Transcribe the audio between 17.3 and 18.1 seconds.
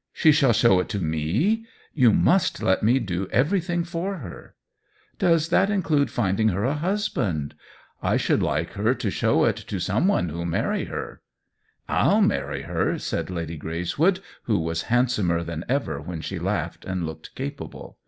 capable.